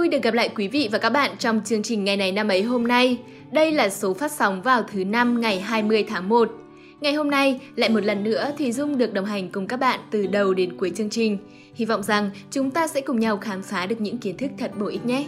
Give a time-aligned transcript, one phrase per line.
[0.00, 2.48] vui được gặp lại quý vị và các bạn trong chương trình ngày này năm
[2.48, 3.18] ấy hôm nay.
[3.52, 6.50] Đây là số phát sóng vào thứ năm ngày 20 tháng 1.
[7.00, 10.00] Ngày hôm nay, lại một lần nữa thì Dung được đồng hành cùng các bạn
[10.10, 11.38] từ đầu đến cuối chương trình.
[11.74, 14.70] Hy vọng rằng chúng ta sẽ cùng nhau khám phá được những kiến thức thật
[14.78, 15.26] bổ ích nhé.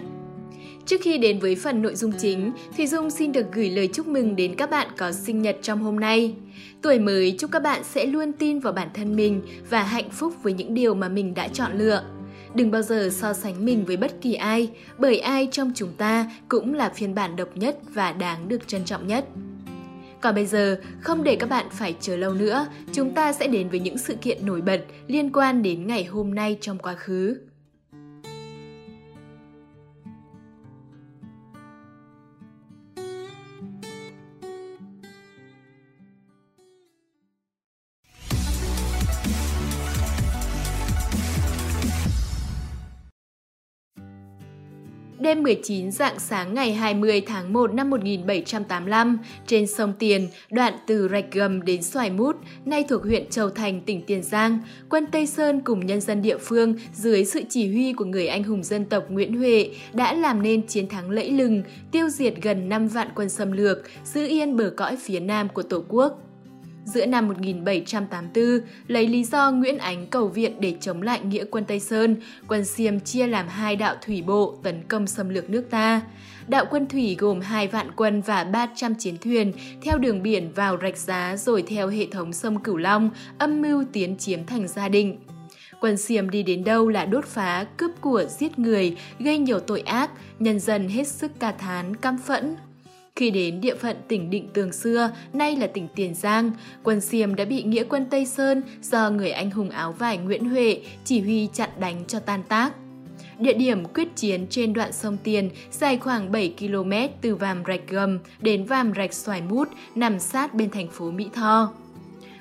[0.86, 4.06] Trước khi đến với phần nội dung chính, thì Dung xin được gửi lời chúc
[4.06, 6.34] mừng đến các bạn có sinh nhật trong hôm nay.
[6.82, 10.34] Tuổi mới chúc các bạn sẽ luôn tin vào bản thân mình và hạnh phúc
[10.42, 12.04] với những điều mà mình đã chọn lựa.
[12.54, 16.30] Đừng bao giờ so sánh mình với bất kỳ ai, bởi ai trong chúng ta
[16.48, 19.24] cũng là phiên bản độc nhất và đáng được trân trọng nhất.
[20.20, 23.68] Còn bây giờ, không để các bạn phải chờ lâu nữa, chúng ta sẽ đến
[23.68, 27.36] với những sự kiện nổi bật liên quan đến ngày hôm nay trong quá khứ.
[45.32, 51.08] Đêm 19 dạng sáng ngày 20 tháng 1 năm 1785, trên sông Tiền, đoạn từ
[51.08, 54.58] Rạch Gầm đến Xoài Mút, nay thuộc huyện Châu Thành, tỉnh Tiền Giang,
[54.88, 58.44] quân Tây Sơn cùng nhân dân địa phương dưới sự chỉ huy của người anh
[58.44, 62.68] hùng dân tộc Nguyễn Huệ đã làm nên chiến thắng lẫy lừng, tiêu diệt gần
[62.68, 66.31] 5 vạn quân xâm lược, giữ yên bờ cõi phía nam của Tổ quốc.
[66.84, 68.44] Giữa năm 1784,
[68.86, 72.16] lấy lý do Nguyễn Ánh cầu viện để chống lại nghĩa quân Tây Sơn,
[72.48, 76.00] quân Xiêm chia làm hai đạo thủy bộ tấn công xâm lược nước ta.
[76.48, 79.52] Đạo quân thủy gồm hai vạn quân và 300 chiến thuyền
[79.82, 83.84] theo đường biển vào rạch giá rồi theo hệ thống sông Cửu Long âm mưu
[83.92, 85.18] tiến chiếm thành gia định.
[85.80, 89.80] Quân Xiêm đi đến đâu là đốt phá, cướp của, giết người, gây nhiều tội
[89.80, 92.56] ác, nhân dân hết sức ca thán, căm phẫn,
[93.16, 96.50] khi đến địa phận tỉnh Định Tường xưa, nay là tỉnh Tiền Giang,
[96.82, 100.50] quân Xiêm đã bị nghĩa quân Tây Sơn do người anh hùng áo vải Nguyễn
[100.50, 102.72] Huệ chỉ huy chặn đánh cho tan tác.
[103.38, 107.88] Địa điểm quyết chiến trên đoạn sông Tiền dài khoảng 7 km từ Vàm Rạch
[107.88, 111.72] Gầm đến Vàm Rạch Xoài Mút nằm sát bên thành phố Mỹ Tho.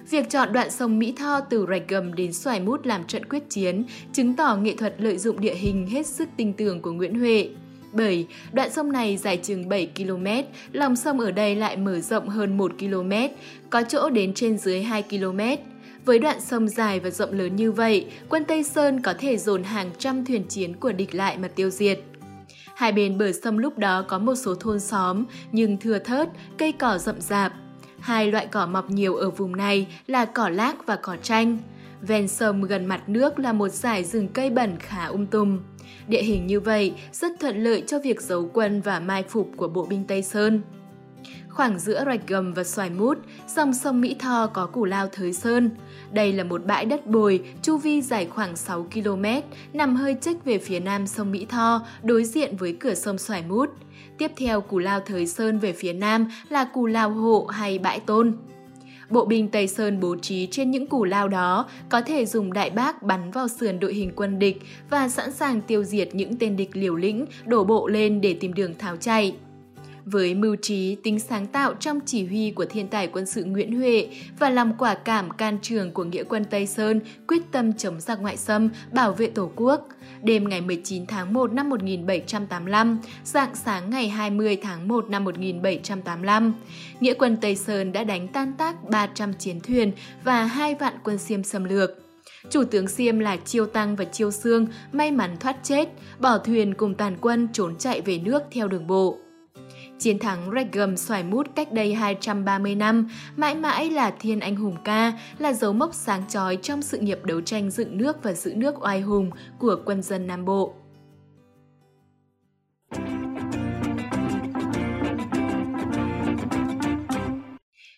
[0.09, 3.43] Việc chọn đoạn sông Mỹ Tho từ Rạch Gầm đến Xoài Mút làm trận quyết
[3.49, 3.83] chiến
[4.13, 7.49] chứng tỏ nghệ thuật lợi dụng địa hình hết sức tinh tường của Nguyễn Huệ.
[7.93, 10.27] Bởi đoạn sông này dài chừng 7 km,
[10.71, 13.11] lòng sông ở đây lại mở rộng hơn 1 km,
[13.69, 15.39] có chỗ đến trên dưới 2 km.
[16.05, 19.63] Với đoạn sông dài và rộng lớn như vậy, quân Tây Sơn có thể dồn
[19.63, 21.99] hàng trăm thuyền chiến của địch lại mà tiêu diệt.
[22.75, 26.71] Hai bên bờ sông lúc đó có một số thôn xóm, nhưng thưa thớt, cây
[26.71, 27.53] cỏ rậm rạp.
[27.99, 31.57] Hai loại cỏ mọc nhiều ở vùng này là cỏ lác và cỏ chanh.
[32.01, 35.59] Ven sông gần mặt nước là một dải rừng cây bẩn khá um tùm.
[36.11, 39.67] Địa hình như vậy rất thuận lợi cho việc giấu quân và mai phục của
[39.67, 40.61] bộ binh Tây Sơn.
[41.49, 43.17] Khoảng giữa Rạch Gầm và Xoài Mút,
[43.47, 45.69] dòng sông Mỹ Tho có củ lao Thới Sơn.
[46.11, 49.25] Đây là một bãi đất bồi, chu vi dài khoảng 6 km,
[49.73, 53.43] nằm hơi chếch về phía nam sông Mỹ Tho, đối diện với cửa sông Xoài
[53.49, 53.69] Mút.
[54.17, 57.99] Tiếp theo củ lao Thới Sơn về phía nam là củ lao Hộ hay Bãi
[57.99, 58.37] Tôn.
[59.11, 62.69] Bộ binh Tây Sơn bố trí trên những củ lao đó, có thể dùng đại
[62.69, 66.57] bác bắn vào sườn đội hình quân địch và sẵn sàng tiêu diệt những tên
[66.57, 69.35] địch liều lĩnh, đổ bộ lên để tìm đường tháo chạy.
[70.05, 73.79] Với mưu trí, tính sáng tạo trong chỉ huy của thiên tài quân sự Nguyễn
[73.79, 74.07] Huệ
[74.39, 78.21] và lòng quả cảm can trường của nghĩa quân Tây Sơn quyết tâm chống giặc
[78.21, 79.87] ngoại xâm, bảo vệ Tổ quốc,
[80.23, 86.53] đêm ngày 19 tháng 1 năm 1785, dạng sáng ngày 20 tháng 1 năm 1785,
[86.99, 89.91] nghĩa quân Tây Sơn đã đánh tan tác 300 chiến thuyền
[90.23, 91.91] và hai vạn quân xiêm xâm lược.
[92.49, 95.89] Chủ tướng xiêm là Chiêu Tăng và Chiêu Sương may mắn thoát chết,
[96.19, 99.17] bỏ thuyền cùng tàn quân trốn chạy về nước theo đường bộ.
[100.01, 104.55] Chiến thắng Rạch Gầm xoài mút cách đây 230 năm, mãi mãi là thiên anh
[104.55, 108.33] hùng ca, là dấu mốc sáng chói trong sự nghiệp đấu tranh dựng nước và
[108.33, 110.73] giữ nước oai hùng của quân dân Nam Bộ.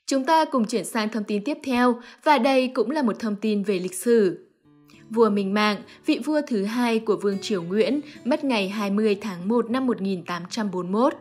[0.08, 3.35] Chúng ta cùng chuyển sang thông tin tiếp theo và đây cũng là một thông
[3.35, 4.47] tin về lịch sử.
[5.09, 9.47] Vua Minh Mạng, vị vua thứ hai của Vương Triều Nguyễn, mất ngày 20 tháng
[9.47, 11.14] 1 năm 1841.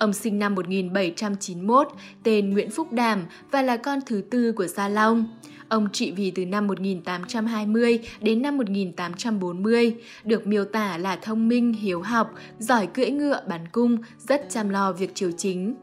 [0.00, 1.88] Ông sinh năm 1791,
[2.22, 5.28] tên Nguyễn Phúc Đàm và là con thứ tư của Gia Long.
[5.68, 9.94] Ông trị vì từ năm 1820 đến năm 1840,
[10.24, 14.68] được miêu tả là thông minh, hiếu học, giỏi cưỡi ngựa, bắn cung, rất chăm
[14.68, 15.74] lo việc triều chính.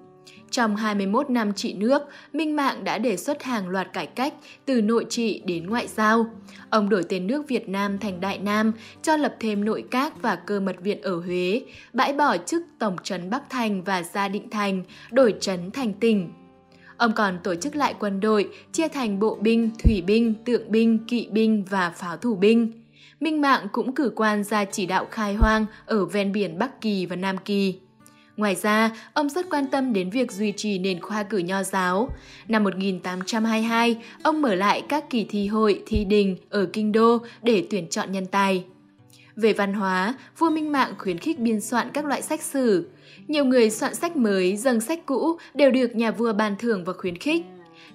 [0.52, 2.02] Trong 21 năm trị nước,
[2.34, 4.34] Minh Mạng đã đề xuất hàng loạt cải cách
[4.66, 6.26] từ nội trị đến ngoại giao.
[6.70, 8.72] Ông đổi tên nước Việt Nam thành Đại Nam,
[9.02, 11.62] cho lập thêm nội các và cơ mật viện ở Huế,
[11.94, 16.30] bãi bỏ chức Tổng trấn Bắc Thành và Gia Định Thành, đổi trấn thành tỉnh.
[16.98, 21.06] Ông còn tổ chức lại quân đội, chia thành bộ binh, thủy binh, tượng binh,
[21.08, 22.72] kỵ binh và pháo thủ binh.
[23.20, 27.06] Minh Mạng cũng cử quan ra chỉ đạo khai hoang ở ven biển Bắc Kỳ
[27.06, 27.80] và Nam Kỳ.
[28.38, 32.10] Ngoài ra, ông rất quan tâm đến việc duy trì nền khoa cử nho giáo.
[32.48, 37.68] Năm 1822, ông mở lại các kỳ thi hội, thi đình ở Kinh Đô để
[37.70, 38.64] tuyển chọn nhân tài.
[39.36, 42.90] Về văn hóa, vua Minh Mạng khuyến khích biên soạn các loại sách sử.
[43.28, 46.94] Nhiều người soạn sách mới, dâng sách cũ đều được nhà vua ban thưởng và
[46.94, 47.46] khuyến khích.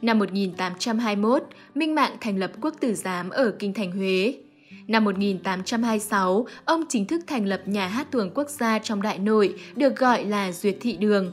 [0.03, 1.43] Năm 1821,
[1.75, 4.35] Minh Mạng thành lập quốc tử giám ở Kinh Thành Huế.
[4.93, 9.55] Năm 1826, ông chính thức thành lập nhà hát tuồng quốc gia trong Đại Nội,
[9.77, 11.33] được gọi là Duyệt Thị Đường.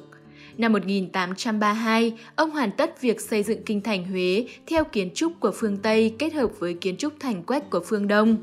[0.58, 5.52] Năm 1832, ông hoàn tất việc xây dựng kinh thành Huế theo kiến trúc của
[5.52, 8.38] phương Tây kết hợp với kiến trúc thành quách của phương Đông.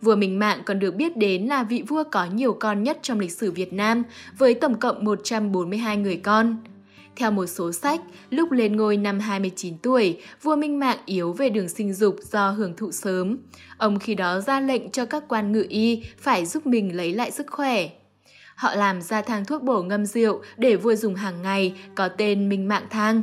[0.00, 3.20] Vua Minh Mạng còn được biết đến là vị vua có nhiều con nhất trong
[3.20, 4.02] lịch sử Việt Nam,
[4.38, 6.56] với tổng cộng 142 người con.
[7.16, 8.00] Theo một số sách,
[8.30, 12.50] lúc lên ngôi năm 29 tuổi, vua Minh Mạng yếu về đường sinh dục do
[12.50, 13.38] hưởng thụ sớm.
[13.76, 17.30] Ông khi đó ra lệnh cho các quan ngự y phải giúp mình lấy lại
[17.30, 17.88] sức khỏe.
[18.54, 22.48] Họ làm ra thang thuốc bổ ngâm rượu để vua dùng hàng ngày có tên
[22.48, 23.22] Minh Mạng Thang.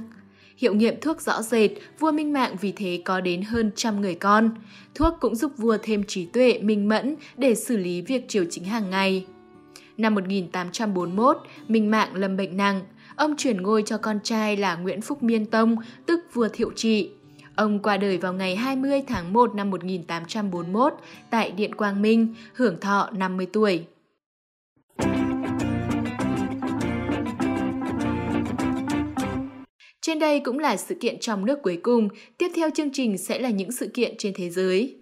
[0.57, 4.15] Hiệu nghiệm thuốc rõ rệt, vua Minh Mạng vì thế có đến hơn trăm người
[4.15, 4.49] con.
[4.95, 8.63] Thuốc cũng giúp vua thêm trí tuệ, minh mẫn để xử lý việc triều chính
[8.63, 9.25] hàng ngày.
[9.97, 11.37] Năm 1841,
[11.67, 12.81] Minh Mạng lâm bệnh nặng
[13.15, 15.75] ông chuyển ngôi cho con trai là Nguyễn Phúc Miên Tông,
[16.05, 17.09] tức vua Thiệu Trị.
[17.55, 20.93] Ông qua đời vào ngày 20 tháng 1 năm 1841
[21.29, 23.85] tại Điện Quang Minh, hưởng thọ 50 tuổi.
[30.01, 33.39] Trên đây cũng là sự kiện trong nước cuối cùng, tiếp theo chương trình sẽ
[33.39, 35.00] là những sự kiện trên thế giới.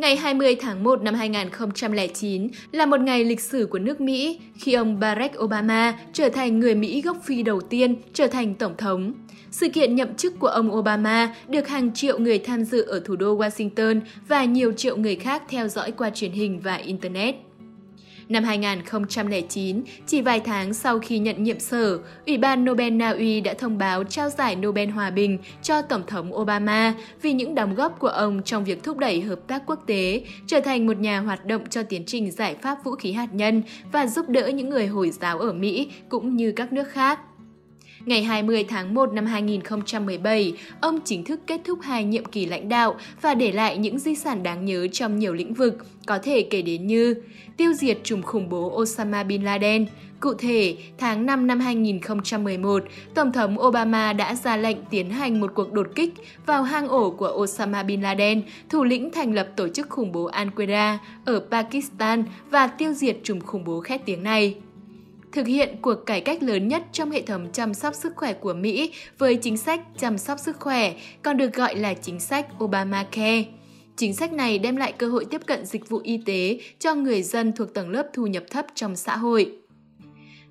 [0.00, 4.72] Ngày 20 tháng 1 năm 2009 là một ngày lịch sử của nước Mỹ khi
[4.72, 9.12] ông Barack Obama trở thành người Mỹ gốc Phi đầu tiên trở thành tổng thống.
[9.50, 13.16] Sự kiện nhậm chức của ông Obama được hàng triệu người tham dự ở thủ
[13.16, 17.49] đô Washington và nhiều triệu người khác theo dõi qua truyền hình và Internet.
[18.30, 23.40] Năm 2009, chỉ vài tháng sau khi nhận nhiệm sở, Ủy ban Nobel Na Uy
[23.40, 27.74] đã thông báo trao giải Nobel Hòa Bình cho Tổng thống Obama vì những đóng
[27.74, 31.20] góp của ông trong việc thúc đẩy hợp tác quốc tế, trở thành một nhà
[31.20, 33.62] hoạt động cho tiến trình giải pháp vũ khí hạt nhân
[33.92, 37.20] và giúp đỡ những người Hồi giáo ở Mỹ cũng như các nước khác.
[38.06, 42.68] Ngày 20 tháng 1 năm 2017, ông chính thức kết thúc hai nhiệm kỳ lãnh
[42.68, 45.76] đạo và để lại những di sản đáng nhớ trong nhiều lĩnh vực,
[46.06, 47.14] có thể kể đến như
[47.56, 49.86] tiêu diệt trùm khủng bố Osama Bin Laden.
[50.20, 55.52] Cụ thể, tháng 5 năm 2011, Tổng thống Obama đã ra lệnh tiến hành một
[55.54, 56.14] cuộc đột kích
[56.46, 60.30] vào hang ổ của Osama Bin Laden, thủ lĩnh thành lập tổ chức khủng bố
[60.30, 64.54] Al-Qaeda ở Pakistan và tiêu diệt trùm khủng bố khét tiếng này
[65.32, 68.54] thực hiện cuộc cải cách lớn nhất trong hệ thống chăm sóc sức khỏe của
[68.54, 73.44] Mỹ với chính sách chăm sóc sức khỏe, còn được gọi là chính sách Obamacare.
[73.96, 77.22] Chính sách này đem lại cơ hội tiếp cận dịch vụ y tế cho người
[77.22, 79.52] dân thuộc tầng lớp thu nhập thấp trong xã hội.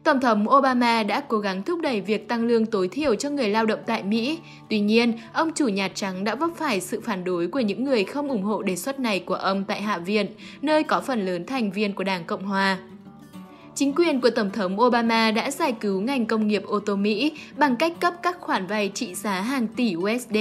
[0.04, 3.50] Tổng thống Obama đã cố gắng thúc đẩy việc tăng lương tối thiểu cho người
[3.50, 4.40] lao động tại Mỹ.
[4.70, 8.04] Tuy nhiên, ông chủ Nhà Trắng đã vấp phải sự phản đối của những người
[8.04, 10.28] không ủng hộ đề xuất này của ông tại Hạ viện,
[10.62, 12.78] nơi có phần lớn thành viên của Đảng Cộng Hòa.
[13.80, 17.32] Chính quyền của Tổng thống Obama đã giải cứu ngành công nghiệp ô tô Mỹ
[17.58, 20.38] bằng cách cấp các khoản vay trị giá hàng tỷ USD.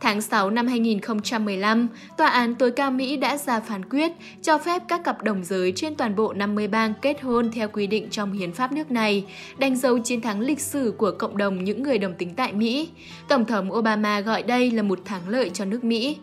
[0.00, 4.12] Tháng 6 năm 2015, Tòa án tối cao Mỹ đã ra phán quyết
[4.42, 7.86] cho phép các cặp đồng giới trên toàn bộ 50 bang kết hôn theo quy
[7.86, 9.24] định trong hiến pháp nước này,
[9.58, 12.88] đánh dấu chiến thắng lịch sử của cộng đồng những người đồng tính tại Mỹ.
[13.28, 16.16] Tổng thống Obama gọi đây là một thắng lợi cho nước Mỹ.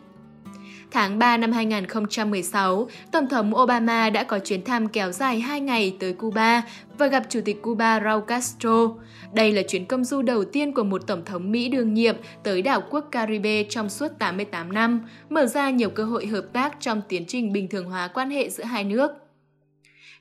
[0.91, 5.95] Tháng 3 năm 2016, Tổng thống Obama đã có chuyến thăm kéo dài 2 ngày
[6.00, 6.62] tới Cuba
[6.98, 8.89] và gặp Chủ tịch Cuba Raul Castro.
[9.33, 12.62] Đây là chuyến công du đầu tiên của một Tổng thống Mỹ đương nhiệm tới
[12.62, 17.01] đảo quốc Caribe trong suốt 88 năm, mở ra nhiều cơ hội hợp tác trong
[17.07, 19.12] tiến trình bình thường hóa quan hệ giữa hai nước.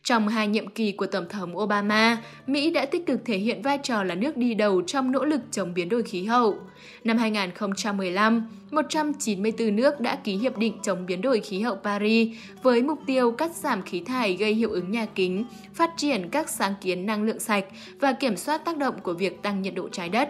[0.05, 3.79] Trong hai nhiệm kỳ của Tổng thống Obama, Mỹ đã tích cực thể hiện vai
[3.83, 6.59] trò là nước đi đầu trong nỗ lực chống biến đổi khí hậu.
[7.05, 12.83] Năm 2015, 194 nước đã ký Hiệp định chống biến đổi khí hậu Paris với
[12.83, 16.75] mục tiêu cắt giảm khí thải gây hiệu ứng nhà kính, phát triển các sáng
[16.81, 17.65] kiến năng lượng sạch
[18.01, 20.29] và kiểm soát tác động của việc tăng nhiệt độ trái đất.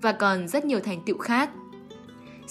[0.00, 1.50] Và còn rất nhiều thành tựu khác.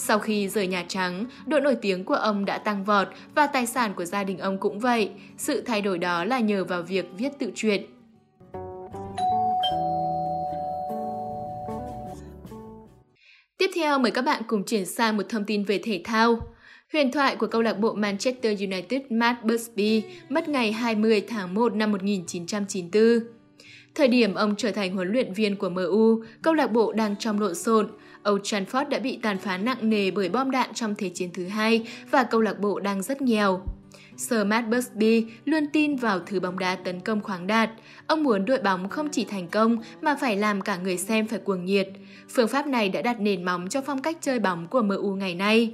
[0.03, 3.65] Sau khi rời Nhà Trắng, độ nổi tiếng của ông đã tăng vọt và tài
[3.65, 5.10] sản của gia đình ông cũng vậy.
[5.38, 7.86] Sự thay đổi đó là nhờ vào việc viết tự truyện.
[13.58, 16.39] Tiếp theo mời các bạn cùng chuyển sang một thông tin về thể thao.
[16.93, 21.75] Huyền thoại của câu lạc bộ Manchester United Matt Busby mất ngày 20 tháng 1
[21.75, 23.01] năm 1994.
[23.96, 27.39] Thời điểm ông trở thành huấn luyện viên của MU, câu lạc bộ đang trong
[27.39, 27.88] lộn xộn.
[28.30, 31.48] Old Trafford đã bị tàn phá nặng nề bởi bom đạn trong Thế chiến thứ
[31.48, 33.62] hai và câu lạc bộ đang rất nghèo.
[34.18, 37.70] Sir Matt Busby luôn tin vào thứ bóng đá tấn công khoáng đạt.
[38.08, 41.40] Ông muốn đội bóng không chỉ thành công mà phải làm cả người xem phải
[41.40, 41.90] cuồng nhiệt.
[42.30, 45.36] Phương pháp này đã đặt nền móng cho phong cách chơi bóng của MU ngày
[45.36, 45.74] nay.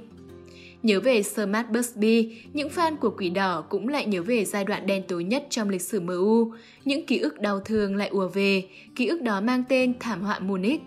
[0.82, 4.64] Nhớ về Sir Matt Busby, những fan của Quỷ Đỏ cũng lại nhớ về giai
[4.64, 6.52] đoạn đen tối nhất trong lịch sử MU.
[6.84, 8.64] Những ký ức đau thương lại ùa về,
[8.96, 10.80] ký ức đó mang tên thảm họa Munich.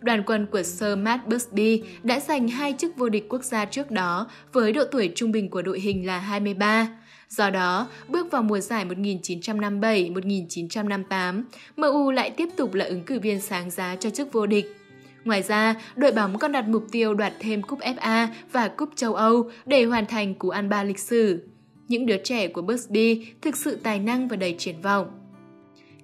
[0.00, 3.90] Đoàn quân của Sir Matt Busby đã giành hai chức vô địch quốc gia trước
[3.90, 6.88] đó với độ tuổi trung bình của đội hình là 23.
[7.28, 11.42] Do đó, bước vào mùa giải 1957-1958,
[11.76, 14.76] MU lại tiếp tục là ứng cử viên sáng giá cho chức vô địch.
[15.24, 19.14] Ngoài ra, đội bóng còn đặt mục tiêu đoạt thêm cúp FA và cúp châu
[19.14, 21.42] Âu để hoàn thành cú ăn ba lịch sử.
[21.88, 25.25] Những đứa trẻ của Busby thực sự tài năng và đầy triển vọng.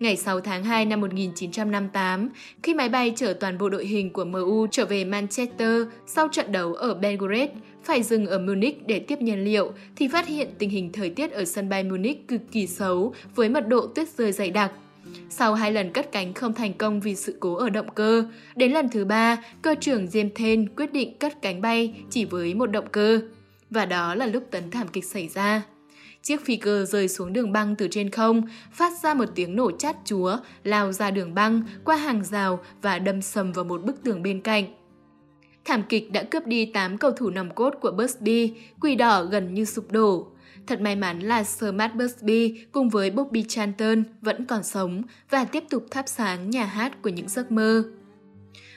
[0.03, 2.29] Ngày 6 tháng 2 năm 1958,
[2.63, 6.53] khi máy bay chở toàn bộ đội hình của MU trở về Manchester sau trận
[6.53, 7.53] đấu ở Belgrade,
[7.85, 11.33] phải dừng ở Munich để tiếp nhiên liệu thì phát hiện tình hình thời tiết
[11.33, 14.73] ở sân bay Munich cực kỳ xấu với mật độ tuyết rơi dày đặc.
[15.31, 18.25] Sau hai lần cất cánh không thành công vì sự cố ở động cơ,
[18.57, 22.55] đến lần thứ ba, cơ trưởng James Thane quyết định cất cánh bay chỉ với
[22.55, 23.21] một động cơ.
[23.71, 25.63] Và đó là lúc tấn thảm kịch xảy ra.
[26.23, 29.71] Chiếc phi cơ rơi xuống đường băng từ trên không, phát ra một tiếng nổ
[29.71, 34.03] chát chúa, lao ra đường băng, qua hàng rào và đâm sầm vào một bức
[34.05, 34.65] tường bên cạnh.
[35.65, 39.55] Thảm kịch đã cướp đi 8 cầu thủ nòng cốt của Busby, quỷ đỏ gần
[39.55, 40.27] như sụp đổ.
[40.67, 45.45] Thật may mắn là Sir Matt Busby cùng với Bobby Charlton vẫn còn sống và
[45.45, 47.85] tiếp tục thắp sáng nhà hát của những giấc mơ.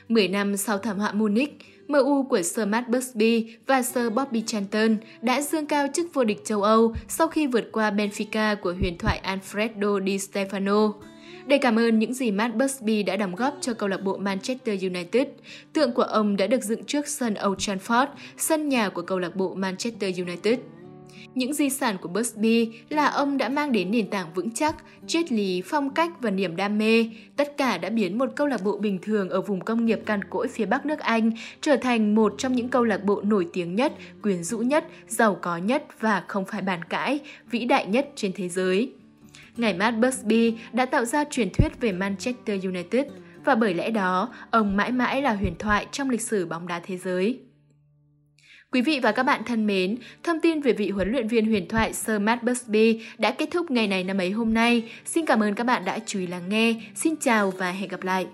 [0.07, 4.97] 10 năm sau thảm họa Munich, MU của Sir Matt Busby và Sir Bobby Charlton
[5.21, 8.97] đã dương cao chức vô địch châu Âu sau khi vượt qua Benfica của huyền
[8.97, 10.93] thoại Alfredo Di Stefano.
[11.47, 14.83] Để cảm ơn những gì Matt Busby đã đóng góp cho câu lạc bộ Manchester
[14.83, 15.27] United,
[15.73, 19.35] tượng của ông đã được dựng trước sân Old Trafford, sân nhà của câu lạc
[19.35, 20.59] bộ Manchester United.
[21.35, 24.75] Những di sản của Busby là ông đã mang đến nền tảng vững chắc,
[25.07, 27.09] triết lý, phong cách và niềm đam mê.
[27.35, 30.23] Tất cả đã biến một câu lạc bộ bình thường ở vùng công nghiệp cằn
[30.23, 31.31] cỗi phía Bắc nước Anh
[31.61, 35.37] trở thành một trong những câu lạc bộ nổi tiếng nhất, quyến rũ nhất, giàu
[35.41, 37.19] có nhất và không phải bàn cãi,
[37.51, 38.91] vĩ đại nhất trên thế giới.
[39.57, 43.05] Ngài Matt Busby đã tạo ra truyền thuyết về Manchester United
[43.45, 46.79] và bởi lẽ đó, ông mãi mãi là huyền thoại trong lịch sử bóng đá
[46.79, 47.39] thế giới.
[48.75, 51.67] Quý vị và các bạn thân mến, thông tin về vị huấn luyện viên huyền
[51.67, 54.83] thoại Sir Matt Busby đã kết thúc ngày này năm ấy hôm nay.
[55.05, 56.75] Xin cảm ơn các bạn đã chú ý lắng nghe.
[56.95, 58.27] Xin chào và hẹn gặp lại!